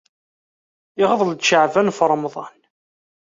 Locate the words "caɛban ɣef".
1.47-1.99